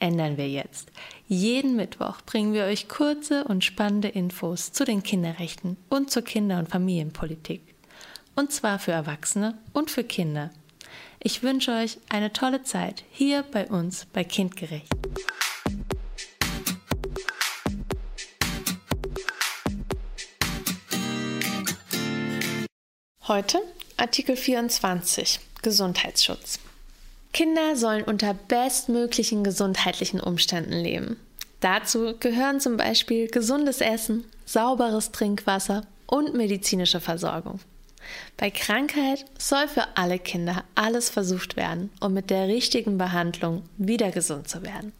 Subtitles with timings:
[0.00, 0.90] ändern wir jetzt.
[1.26, 6.58] Jeden Mittwoch bringen wir euch kurze und spannende Infos zu den Kinderrechten und zur Kinder-
[6.58, 7.62] und Familienpolitik.
[8.34, 10.50] Und zwar für Erwachsene und für Kinder.
[11.20, 14.92] Ich wünsche euch eine tolle Zeit hier bei uns bei Kindgerecht.
[23.26, 23.62] Heute
[23.96, 26.58] Artikel 24 Gesundheitsschutz.
[27.34, 31.16] Kinder sollen unter bestmöglichen gesundheitlichen Umständen leben.
[31.58, 37.58] Dazu gehören zum Beispiel gesundes Essen, sauberes Trinkwasser und medizinische Versorgung.
[38.36, 44.12] Bei Krankheit soll für alle Kinder alles versucht werden, um mit der richtigen Behandlung wieder
[44.12, 44.92] gesund zu werden.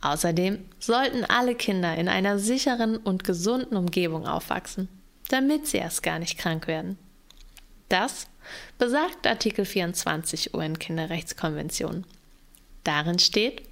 [0.00, 4.88] Außerdem sollten alle Kinder in einer sicheren und gesunden Umgebung aufwachsen,
[5.28, 6.98] damit sie erst gar nicht krank werden.
[7.88, 8.26] Das
[8.76, 12.04] besagt Artikel 24 UN-Kinderrechtskonvention.
[12.84, 13.62] Darin steht,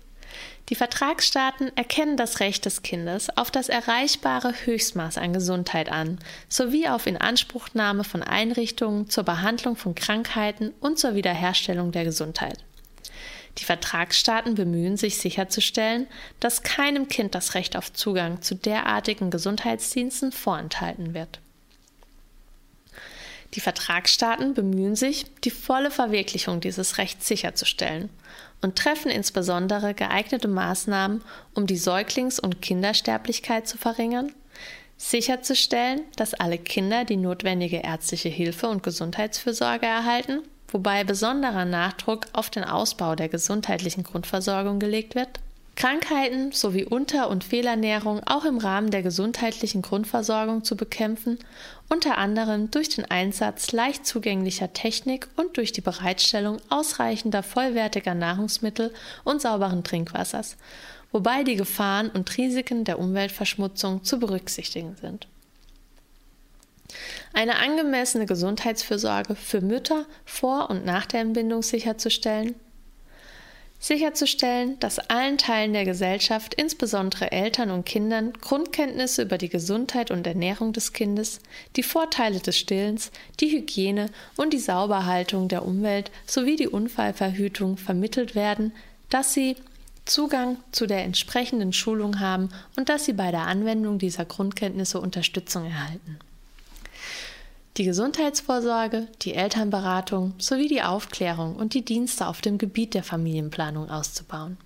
[0.69, 6.89] die Vertragsstaaten erkennen das Recht des Kindes auf das erreichbare Höchstmaß an Gesundheit an, sowie
[6.89, 12.64] auf Inanspruchnahme von Einrichtungen zur Behandlung von Krankheiten und zur Wiederherstellung der Gesundheit.
[13.59, 16.09] Die Vertragsstaaten bemühen sich sicherzustellen,
[16.41, 21.41] dass keinem Kind das Recht auf Zugang zu derartigen Gesundheitsdiensten vorenthalten wird.
[23.55, 28.11] Die Vertragsstaaten bemühen sich, die volle Verwirklichung dieses Rechts sicherzustellen
[28.61, 31.23] und treffen insbesondere geeignete Maßnahmen,
[31.55, 34.33] um die Säuglings- und Kindersterblichkeit zu verringern,
[34.97, 42.51] sicherzustellen, dass alle Kinder die notwendige ärztliche Hilfe und Gesundheitsfürsorge erhalten, wobei besonderer Nachdruck auf
[42.51, 45.41] den Ausbau der gesundheitlichen Grundversorgung gelegt wird,
[45.76, 51.38] Krankheiten sowie Unter- und Fehlernährung auch im Rahmen der gesundheitlichen Grundversorgung zu bekämpfen,
[51.91, 58.92] unter anderem durch den Einsatz leicht zugänglicher Technik und durch die Bereitstellung ausreichender vollwertiger Nahrungsmittel
[59.22, 60.56] und sauberen Trinkwassers,
[61.12, 65.28] wobei die Gefahren und Risiken der Umweltverschmutzung zu berücksichtigen sind.
[67.34, 72.54] Eine angemessene Gesundheitsfürsorge für Mütter vor und nach der Entbindung sicherzustellen,
[73.78, 80.26] sicherzustellen, dass allen Teilen der Gesellschaft, insbesondere Eltern und Kindern, Grundkenntnisse über die Gesundheit und
[80.26, 81.41] Ernährung des Kindes,
[81.76, 83.10] die Vorteile des Stillens,
[83.41, 88.72] die Hygiene und die Sauberhaltung der Umwelt sowie die Unfallverhütung vermittelt werden,
[89.10, 89.56] dass sie
[90.04, 95.66] Zugang zu der entsprechenden Schulung haben und dass sie bei der Anwendung dieser Grundkenntnisse Unterstützung
[95.66, 96.19] erhalten
[97.76, 103.91] die Gesundheitsvorsorge, die Elternberatung sowie die Aufklärung und die Dienste auf dem Gebiet der Familienplanung
[103.91, 104.56] auszubauen.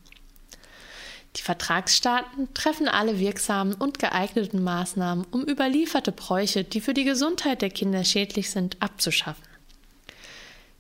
[1.37, 7.62] Die Vertragsstaaten treffen alle wirksamen und geeigneten Maßnahmen, um überlieferte Bräuche, die für die Gesundheit
[7.62, 9.44] der Kinder schädlich sind, abzuschaffen.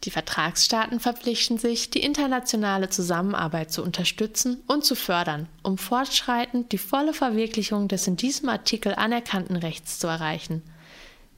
[0.04, 6.78] Die Vertragsstaaten verpflichten sich, die internationale Zusammenarbeit zu unterstützen und zu fördern, um fortschreitend die
[6.78, 10.62] volle Verwirklichung des in diesem Artikel anerkannten Rechts zu erreichen–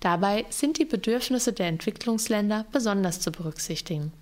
[0.02, 4.12] Dabei sind die Bedürfnisse der Entwicklungsländer besonders zu berücksichtigen.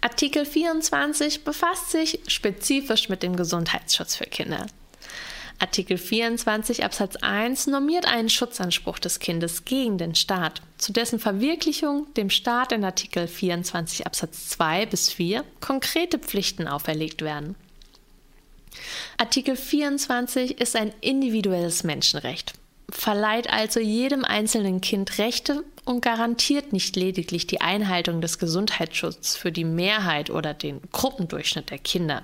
[0.00, 4.66] Artikel 24 befasst sich spezifisch mit dem Gesundheitsschutz für Kinder.
[5.58, 12.06] Artikel 24 Absatz 1 normiert einen Schutzanspruch des Kindes gegen den Staat, zu dessen Verwirklichung
[12.14, 17.56] dem Staat in Artikel 24 Absatz 2 bis 4 konkrete Pflichten auferlegt werden.
[19.18, 22.54] Artikel 24 ist ein individuelles Menschenrecht
[22.90, 29.52] verleiht also jedem einzelnen Kind Rechte und garantiert nicht lediglich die Einhaltung des Gesundheitsschutzes für
[29.52, 32.22] die Mehrheit oder den Gruppendurchschnitt der Kinder.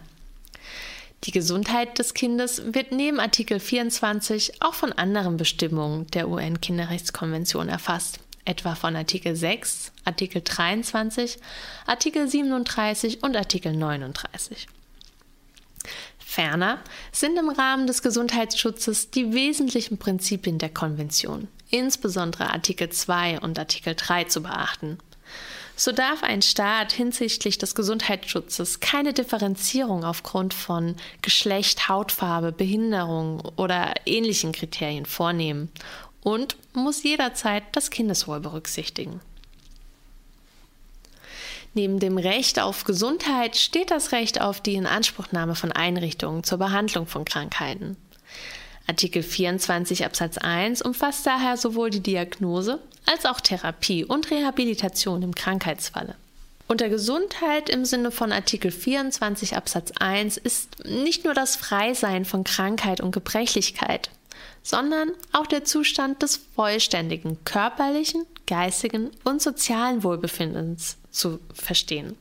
[1.25, 8.21] Die Gesundheit des Kindes wird neben Artikel 24 auch von anderen Bestimmungen der UN-Kinderrechtskonvention erfasst,
[8.47, 11.39] etwa von Artikel 6, Artikel 23,
[11.87, 14.67] Artikel 37 und Artikel 39.
[16.31, 16.79] Ferner
[17.11, 23.97] sind im Rahmen des Gesundheitsschutzes die wesentlichen Prinzipien der Konvention, insbesondere Artikel 2 und Artikel
[23.97, 24.99] 3 zu beachten.
[25.75, 33.93] So darf ein Staat hinsichtlich des Gesundheitsschutzes keine Differenzierung aufgrund von Geschlecht, Hautfarbe, Behinderung oder
[34.07, 35.69] ähnlichen Kriterien vornehmen
[36.23, 39.21] und muss jederzeit das Kindeswohl berücksichtigen.
[41.73, 47.07] Neben dem Recht auf Gesundheit steht das Recht auf die Inanspruchnahme von Einrichtungen zur Behandlung
[47.07, 47.97] von Krankheiten.
[48.89, 55.33] Artikel 24 Absatz 1 umfasst daher sowohl die Diagnose als auch Therapie und Rehabilitation im
[55.33, 56.17] Krankheitsfalle.
[56.67, 62.43] Unter Gesundheit im Sinne von Artikel 24 Absatz 1 ist nicht nur das Freisein von
[62.43, 64.11] Krankheit und Gebrechlichkeit,
[64.65, 72.17] sondern auch der Zustand des vollständigen körperlichen, geistigen und sozialen Wohlbefindens zu verstehen.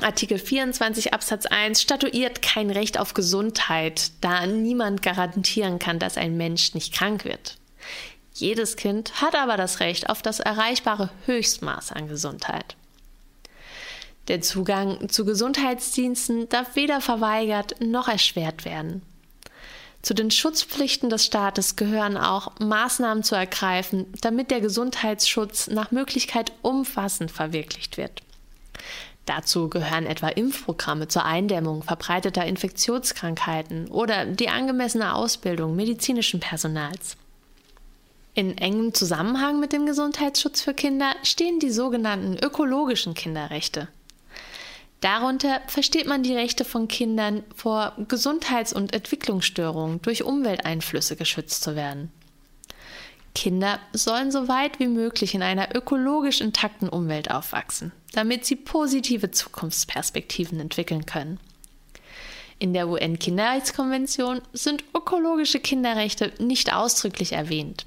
[0.00, 6.36] Artikel 24 Absatz 1 statuiert kein Recht auf Gesundheit, da niemand garantieren kann, dass ein
[6.36, 7.56] Mensch nicht krank wird.
[8.32, 12.76] Jedes Kind hat aber das Recht auf das erreichbare Höchstmaß an Gesundheit.
[14.28, 19.02] Der Zugang zu Gesundheitsdiensten darf weder verweigert noch erschwert werden.
[20.02, 26.52] Zu den Schutzpflichten des Staates gehören auch Maßnahmen zu ergreifen, damit der Gesundheitsschutz nach Möglichkeit
[26.62, 28.22] umfassend verwirklicht wird.
[29.26, 37.16] Dazu gehören etwa Impfprogramme zur Eindämmung verbreiteter Infektionskrankheiten oder die angemessene Ausbildung medizinischen Personals.
[38.32, 43.88] In engem Zusammenhang mit dem Gesundheitsschutz für Kinder stehen die sogenannten ökologischen Kinderrechte.
[45.00, 51.76] Darunter versteht man die Rechte von Kindern, vor Gesundheits- und Entwicklungsstörungen durch Umwelteinflüsse geschützt zu
[51.76, 52.10] werden.
[53.34, 59.30] Kinder sollen so weit wie möglich in einer ökologisch intakten Umwelt aufwachsen, damit sie positive
[59.30, 61.38] Zukunftsperspektiven entwickeln können.
[62.58, 67.86] In der UN-Kinderrechtskonvention sind ökologische Kinderrechte nicht ausdrücklich erwähnt.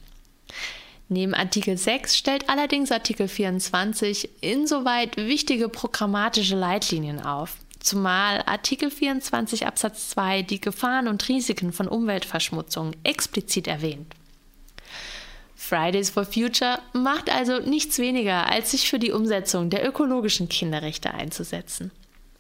[1.11, 9.67] Neben Artikel 6 stellt allerdings Artikel 24 insoweit wichtige programmatische Leitlinien auf, zumal Artikel 24
[9.67, 14.13] Absatz 2 die Gefahren und Risiken von Umweltverschmutzung explizit erwähnt.
[15.53, 21.13] Fridays for Future macht also nichts weniger, als sich für die Umsetzung der ökologischen Kinderrechte
[21.13, 21.91] einzusetzen.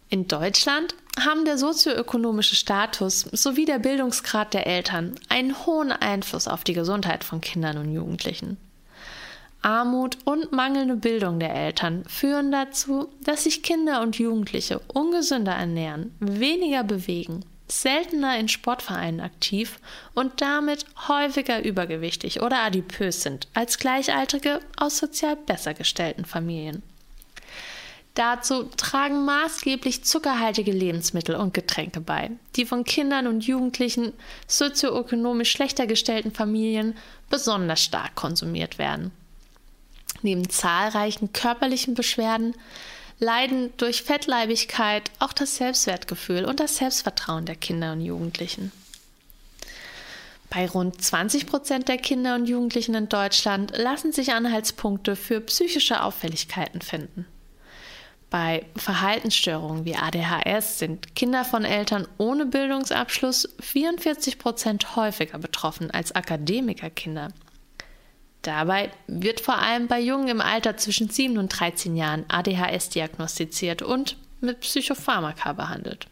[0.07, 6.63] In Deutschland haben der sozioökonomische Status sowie der Bildungsgrad der Eltern einen hohen Einfluss auf
[6.63, 8.57] die Gesundheit von Kindern und Jugendlichen.
[9.61, 16.15] Armut und mangelnde Bildung der Eltern führen dazu, dass sich Kinder und Jugendliche ungesünder ernähren,
[16.19, 19.79] weniger bewegen, seltener in Sportvereinen aktiv
[20.15, 26.81] und damit häufiger übergewichtig oder adipös sind als Gleichaltrige aus sozial besser gestellten Familien.
[28.13, 34.11] Dazu tragen maßgeblich zuckerhaltige Lebensmittel und Getränke bei, die von Kindern und Jugendlichen
[34.47, 36.95] sozioökonomisch schlechter gestellten Familien
[37.29, 39.11] besonders stark konsumiert werden.
[40.23, 42.53] Neben zahlreichen körperlichen Beschwerden
[43.19, 48.73] leiden durch Fettleibigkeit auch das Selbstwertgefühl und das Selbstvertrauen der Kinder und Jugendlichen.
[50.49, 56.03] Bei rund 20 Prozent der Kinder und Jugendlichen in Deutschland lassen sich Anhaltspunkte für psychische
[56.03, 57.25] Auffälligkeiten finden.
[58.31, 66.15] Bei Verhaltensstörungen wie ADHS sind Kinder von Eltern ohne Bildungsabschluss 44 Prozent häufiger betroffen als
[66.15, 67.27] Akademikerkinder.
[68.41, 73.81] Dabei wird vor allem bei Jungen im Alter zwischen 7 und 13 Jahren ADHS diagnostiziert
[73.81, 76.07] und mit Psychopharmaka behandelt.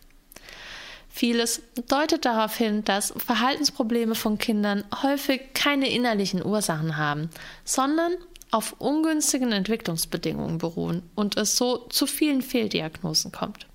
[1.07, 7.29] Vieles deutet darauf hin, dass Verhaltensprobleme von Kindern häufig keine innerlichen Ursachen haben,
[7.63, 8.11] sondern
[8.51, 13.67] auf ungünstigen Entwicklungsbedingungen beruhen und es so zu vielen Fehldiagnosen kommt.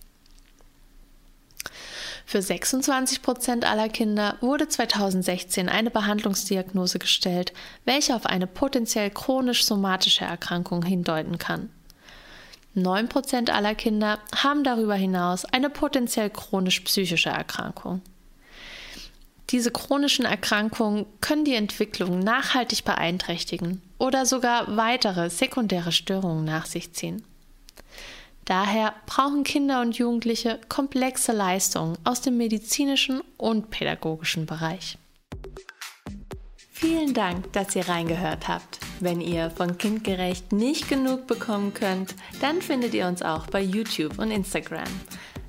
[2.26, 7.53] Für 26 Prozent aller Kinder wurde 2016 eine Behandlungsdiagnose gestellt,
[7.84, 11.70] welche auf eine potenziell chronisch-somatische Erkrankung hindeuten kann.
[12.75, 18.01] 9 Prozent aller Kinder haben darüber hinaus eine potenziell chronisch-psychische Erkrankung.
[19.51, 26.93] Diese chronischen Erkrankungen können die Entwicklung nachhaltig beeinträchtigen oder sogar weitere sekundäre Störungen nach sich
[26.93, 27.24] ziehen.
[28.44, 34.98] Daher brauchen Kinder und Jugendliche komplexe Leistungen aus dem medizinischen und pädagogischen Bereich.
[36.70, 38.79] Vielen Dank, dass ihr reingehört habt.
[39.01, 44.19] Wenn ihr von Kindgerecht nicht genug bekommen könnt, dann findet ihr uns auch bei YouTube
[44.19, 44.84] und Instagram.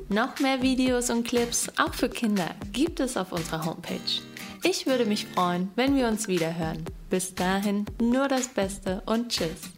[0.09, 4.21] Noch mehr Videos und Clips, auch für Kinder, gibt es auf unserer Homepage.
[4.63, 6.85] Ich würde mich freuen, wenn wir uns wieder hören.
[7.09, 9.71] Bis dahin nur das Beste und Tschüss.